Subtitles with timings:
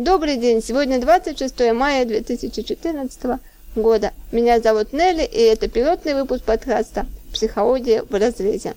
[0.00, 0.62] Добрый день!
[0.62, 3.38] Сегодня 26 мая 2014
[3.76, 4.14] года.
[4.32, 8.76] Меня зовут Нелли, и это пилотный выпуск подкаста «Психология в разрезе».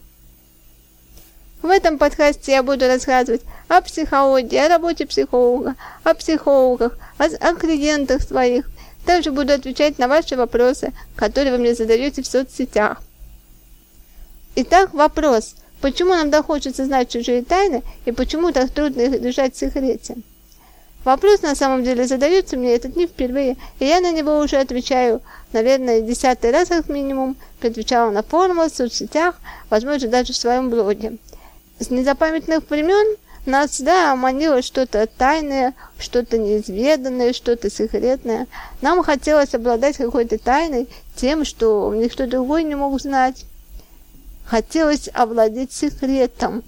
[1.62, 7.56] В этом подкасте я буду рассказывать о психологии, о работе психолога, о психологах, о, о
[7.56, 8.70] клиентах своих.
[9.06, 13.02] Также буду отвечать на ваши вопросы, которые вы мне задаете в соцсетях.
[14.58, 15.56] Итак, вопрос.
[15.80, 20.18] Почему нам так хочется знать чужие тайны и почему так трудно их держать в секрете?
[21.04, 25.22] Вопрос на самом деле задается мне этот не впервые, и я на него уже отвечаю,
[25.52, 29.36] наверное, десятый раз как минимум, отвечала на форумах, в соцсетях,
[29.70, 31.18] возможно, даже в своем блоге.
[31.80, 38.48] С незапамятных времен нас всегда манило что-то тайное, что-то неизведанное, что-то секретное.
[38.82, 43.46] Нам хотелось обладать какой-то тайной, тем, что никто другой не мог знать.
[44.46, 46.64] Хотелось овладеть секретом,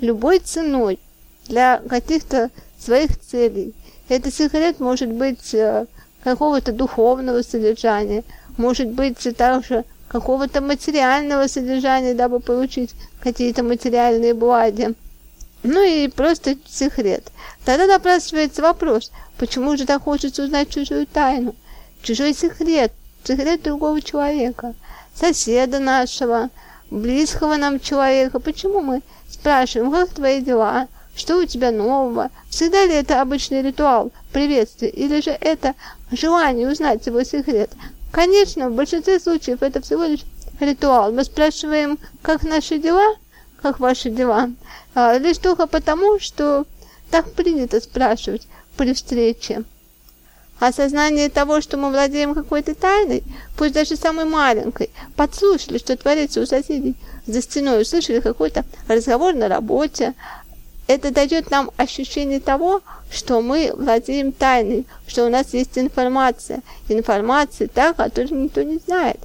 [0.00, 0.98] любой ценой,
[1.46, 2.50] для каких-то
[2.82, 3.74] своих целей.
[4.08, 5.86] Этот секрет может быть э,
[6.24, 8.24] какого-то духовного содержания,
[8.56, 14.94] может быть также какого-то материального содержания, дабы получить какие-то материальные благи.
[15.62, 17.30] Ну и просто секрет.
[17.64, 21.54] Тогда напрашивается вопрос, почему же так хочется узнать чужую тайну,
[22.02, 22.92] чужой секрет,
[23.24, 24.74] секрет другого человека,
[25.14, 26.50] соседа нашего,
[26.90, 28.40] близкого нам человека.
[28.40, 32.30] Почему мы спрашиваем, как твои дела, что у тебя нового?
[32.48, 35.74] Всегда ли это обычный ритуал приветствия, или же это
[36.10, 37.70] желание узнать его секрет?
[38.10, 40.24] Конечно, в большинстве случаев это всего лишь
[40.60, 41.12] ритуал.
[41.12, 43.16] Мы спрашиваем, как наши дела,
[43.60, 44.50] как ваши дела,
[44.94, 46.66] а, лишь только потому, что
[47.10, 49.64] так принято спрашивать при встрече.
[50.58, 53.24] Осознание того, что мы владеем какой-то тайной,
[53.56, 56.94] пусть даже самой маленькой, подслушали, что творится у соседей
[57.26, 60.14] за стеной, услышали какой-то разговор на работе,
[60.86, 66.62] это дает нам ощущение того, что мы владеем тайной, что у нас есть информация.
[66.88, 69.18] Информация та, которую никто не знает.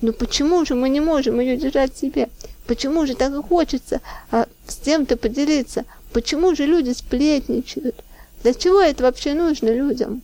[0.00, 2.28] Но почему же мы не можем ее держать в себе?
[2.66, 5.84] Почему же так и хочется а, с кем-то поделиться?
[6.12, 8.02] Почему же люди сплетничают?
[8.42, 10.22] Для чего это вообще нужно людям?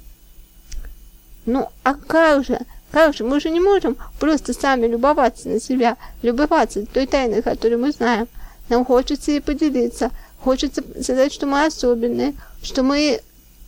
[1.47, 2.61] Ну, а как же?
[2.91, 3.25] Как же?
[3.25, 8.28] Мы же не можем просто сами любоваться на себя, любоваться той тайной, которую мы знаем.
[8.69, 10.11] Нам хочется ей поделиться,
[10.43, 13.21] Хочется сказать, что мы особенные, что мы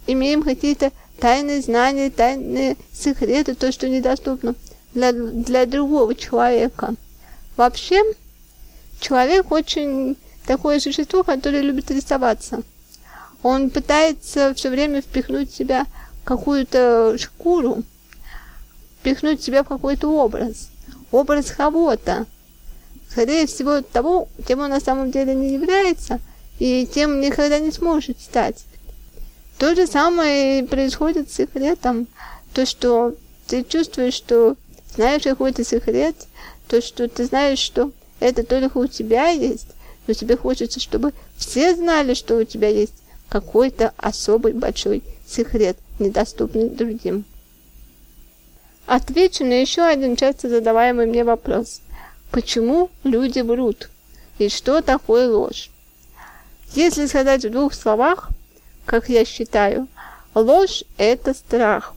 [0.07, 0.91] имеем какие-то
[1.21, 4.55] тайные знания, тайные секреты, то, что недоступно
[4.95, 6.95] для, для другого человека.
[7.57, 8.03] Вообще,
[9.01, 10.17] человек очень
[10.47, 12.63] такое существо, которое любит рисоваться.
[13.43, 15.87] Он пытается все время впихнуть в себя
[16.25, 17.83] какую-то шкуру,
[19.01, 20.71] впихнуть себя в какой-то образ,
[21.11, 22.25] образ кого-то.
[23.11, 26.19] Скорее всего, того, кем он на самом деле не является–
[26.63, 28.63] и тем никогда не сможет стать.
[29.59, 32.07] То же самое происходит с секретом.
[32.55, 33.17] То, что
[33.49, 34.55] ты чувствуешь, что
[34.95, 36.15] знаешь какой-то секрет,
[36.69, 37.91] то, что ты знаешь, что
[38.21, 39.67] это только у тебя есть,
[40.07, 42.95] но тебе хочется, чтобы все знали, что у тебя есть
[43.29, 47.25] какой-то особый большой секрет, недоступный другим.
[48.87, 51.81] Отвечу на еще один часто задаваемый мне вопрос.
[52.31, 53.91] Почему люди врут?
[54.39, 55.72] И что такое ложь?
[56.75, 58.31] Если сказать в двух словах,
[58.87, 59.89] как я считаю,
[60.35, 61.95] ложь– это страх.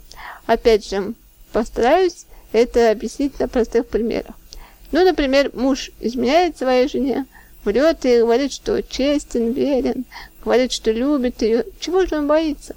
[0.47, 1.13] Опять же,
[1.53, 4.35] постараюсь это объяснить на простых примерах.
[4.91, 7.25] Ну, например, муж изменяет своей жене,
[7.63, 10.05] врет и говорит, что честен, верен,
[10.43, 11.65] говорит, что любит ее.
[11.79, 12.75] Чего же он боится?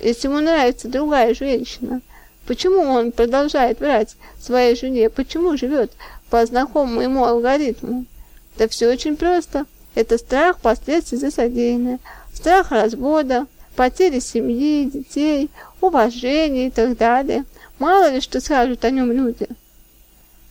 [0.00, 2.00] Если ему нравится другая женщина,
[2.46, 5.10] почему он продолжает врать своей жене?
[5.10, 5.92] Почему живет
[6.28, 8.04] по знакомому ему алгоритму?
[8.58, 9.66] Да все очень просто.
[9.94, 12.00] Это страх последствий за содеянное,
[12.32, 13.46] страх развода,
[13.76, 15.50] потери семьи, детей,
[15.80, 17.44] уважения и так далее.
[17.78, 19.46] Мало ли что скажут о нем люди.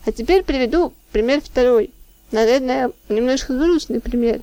[0.06, 1.90] А теперь приведу пример второй.
[2.30, 4.40] Наверное, немножко грустный пример.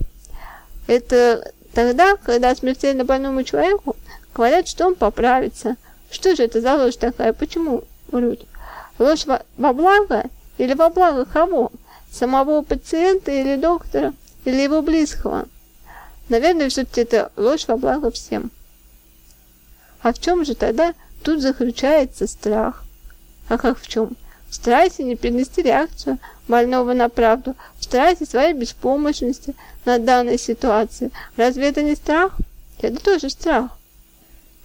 [0.88, 3.96] Это тогда, когда смертельно больному человеку
[4.34, 5.76] говорят, что он поправится.
[6.10, 7.34] Что же это за ложь такая?
[7.34, 8.42] Почему врут?
[9.00, 10.26] Ложь во, во благо
[10.58, 11.72] или во благо кого?
[12.12, 14.14] Самого пациента или доктора?
[14.46, 15.48] Или его близкого.
[16.30, 18.52] Наверное, все-таки это ложь во благо всем.
[20.02, 20.94] А в чем же тогда
[21.24, 22.84] тут заключается страх?
[23.50, 24.16] А как в чем?
[24.50, 29.56] В страхе не перенести реакцию больного на правду, в страхе своей беспомощности
[29.86, 31.12] на данной ситуации.
[31.38, 32.38] Разве это не страх?
[32.82, 33.72] Это тоже страх.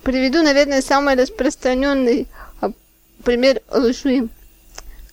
[0.02, 2.26] Приведу, наверное, самый распространенный
[2.60, 2.70] а,
[3.24, 4.28] пример лжи.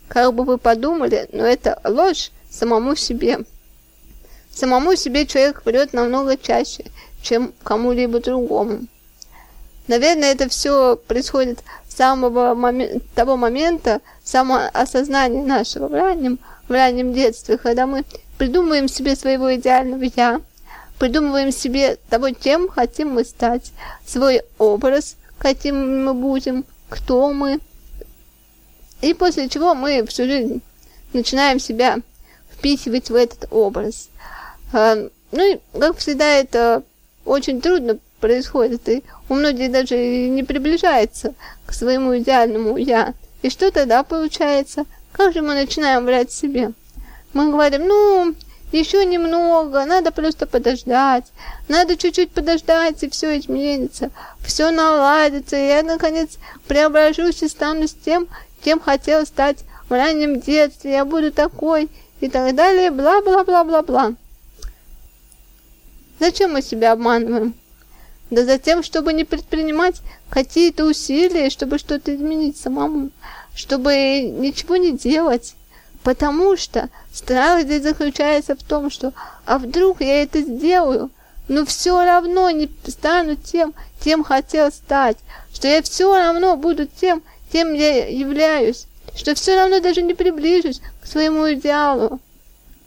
[0.07, 3.39] Как бы вы подумали, но это ложь самому себе.
[4.54, 6.86] Самому себе человек врет намного чаще,
[7.22, 8.88] чем кому-либо другому.
[9.88, 11.60] Наверное, это все происходит
[11.90, 18.06] с самого момента, того момента самоосознания нашего в раннем, в раннем детстве, когда мы
[18.38, 20.42] придумываем себе своего идеального «я»,
[21.00, 23.74] придумываем себе того, кем хотим мы стать,
[24.06, 27.60] свой образ, каким мы будем, кто мы,
[29.02, 30.62] и после чего мы всю жизнь
[31.12, 31.98] начинаем себя
[32.52, 34.10] вписывать в этот образ.
[34.74, 34.98] А,
[35.31, 36.84] ну как всегда, это
[37.25, 41.36] очень трудно происходит, и у многих даже не приближается
[41.66, 43.14] к своему идеальному «я».
[43.44, 44.86] И что тогда получается?
[45.12, 46.72] Как же мы начинаем врать себе?
[47.34, 48.34] Мы говорим, ну,
[48.72, 51.26] еще немного, надо просто подождать,
[51.68, 54.10] надо чуть-чуть подождать, и все изменится,
[54.44, 56.38] все наладится, и я, наконец,
[56.68, 58.28] преображусь и стану с тем,
[58.64, 61.90] кем хотел стать в раннем детстве, я буду такой,
[62.22, 64.14] и так далее, бла-бла-бла-бла-бла.
[66.19, 67.54] Зачем мы себя обманываем?
[68.30, 73.12] Да за тем, чтобы не предпринимать какие-то усилия, чтобы что-то изменить самому,
[73.54, 75.56] чтобы ничего не делать.
[76.04, 79.13] Потому что страх здесь заключается в том, что
[79.45, 81.12] а вдруг я это сделаю,
[81.48, 83.74] но все равно не стану тем,
[84.04, 85.18] кем хотел стать,
[85.54, 90.81] что я все равно буду тем, кем я являюсь, что все равно даже не приближусь
[91.01, 92.19] к своему идеалу.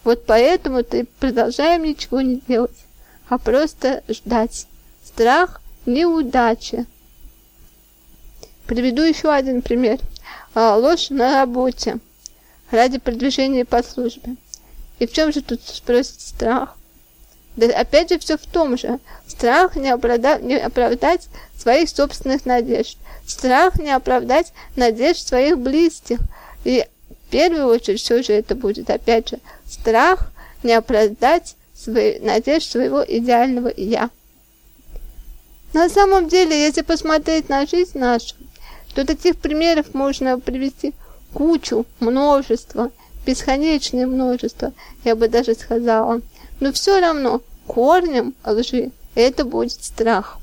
[0.05, 2.86] Вот поэтому ты продолжаем ничего не делать,
[3.28, 4.67] а просто ждать.
[5.05, 6.87] Страх неудачи.
[8.67, 9.99] Приведу еще один пример.
[10.55, 11.99] А, ложь на работе
[12.70, 14.37] ради продвижения по службе.
[14.99, 16.76] И в чем же тут спросит страх?
[17.56, 18.99] Да опять же все в том же.
[19.26, 20.38] Страх не, оправда...
[20.38, 22.99] не оправдать своих собственных надежд.
[23.26, 26.19] Страх не оправдать надежд своих близких.
[26.64, 30.31] И в первую очередь все же это будет, опять же, страх
[30.62, 31.56] не оправдать
[31.87, 34.11] свои, надежд своего идеального «я».
[35.73, 38.35] На самом деле, если посмотреть на жизнь нашу,
[38.94, 40.94] то таких примеров можно привести
[41.35, 42.91] кучу, множество,
[43.27, 44.73] бесконечное множество,
[45.05, 46.23] я бы даже сказала.
[46.61, 50.39] Но все равно корнем лжи это будет страх.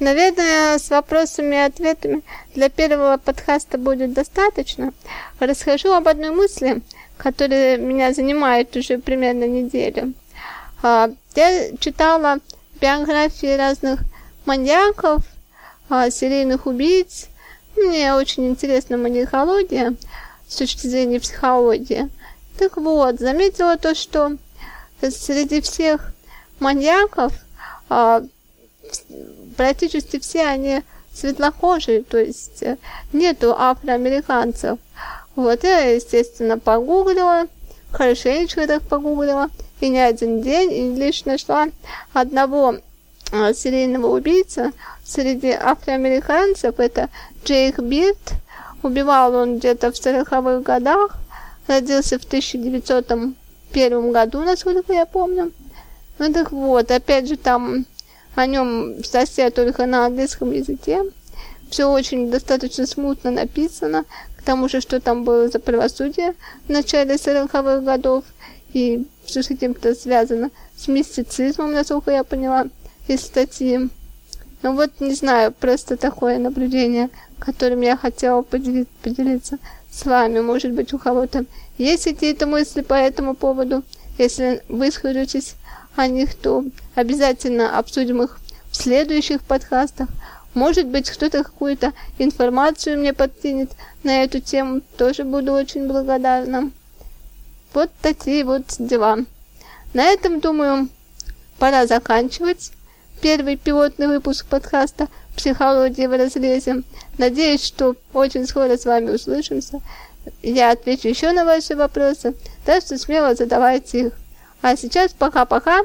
[0.00, 2.22] Наверное, с вопросами и ответами
[2.54, 4.92] для первого подкаста будет достаточно.
[5.38, 6.82] Расскажу об одной мысли,
[7.22, 10.14] которая меня занимает уже примерно неделю.
[10.82, 12.38] А, я читала
[12.80, 14.00] биографии разных
[14.46, 15.22] маньяков,
[15.90, 17.28] а, серийных убийц.
[17.76, 19.94] Мне очень интересна маньякология
[20.48, 22.08] с точки зрения психологии.
[22.58, 24.36] Так вот, заметила то, что
[25.02, 26.12] среди всех
[26.58, 27.34] маньяков
[27.90, 28.22] а,
[29.56, 30.82] практически все они
[31.12, 32.78] светлокожие, то есть э,
[33.12, 34.78] нету афроамериканцев.
[35.36, 37.46] Вот я, естественно, погуглила,
[37.92, 39.48] хорошенечко так погуглила,
[39.80, 41.68] и не один день, и лишь нашла
[42.12, 42.76] одного
[43.32, 44.72] а, серийного убийца
[45.04, 47.08] среди афроамериканцев, это
[47.44, 48.18] Джейк Бирд.
[48.82, 51.18] Убивал он где-то в 40-х годах,
[51.66, 55.52] родился в 1901 году, насколько я помню.
[56.18, 57.84] Ну так вот, опять же, там
[58.34, 61.02] о нем статья только на английском языке.
[61.70, 64.04] Все очень достаточно смутно написано,
[64.40, 66.34] к тому же, что там было за правосудие
[66.66, 68.24] в начале 40-х годов,
[68.72, 72.66] и все с этим-то связано с мистицизмом, насколько я поняла,
[73.06, 73.90] из статьи.
[74.62, 79.58] Ну вот, не знаю, просто такое наблюдение, которым я хотела поделиться, поделиться
[79.92, 80.40] с вами.
[80.40, 81.44] Может быть, у кого-то
[81.76, 83.82] есть какие-то мысли по этому поводу.
[84.16, 85.54] Если вы скажетесь
[85.96, 88.38] о них, то обязательно обсудим их
[88.70, 90.08] в следующих подкастах.
[90.54, 93.70] Может быть, кто-то какую-то информацию мне подкинет
[94.02, 94.80] на эту тему.
[94.96, 96.70] Тоже буду очень благодарна.
[97.72, 99.18] Вот такие вот дела.
[99.94, 100.88] На этом, думаю,
[101.58, 102.72] пора заканчивать
[103.20, 106.82] первый пилотный выпуск подкаста «Психология в разрезе».
[107.18, 109.80] Надеюсь, что очень скоро с вами услышимся.
[110.42, 114.12] Я отвечу еще на ваши вопросы, так что смело задавайте их.
[114.62, 115.80] А сейчас пока-пока.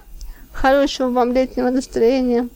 [0.51, 2.50] Хорошего вам летнего настроения.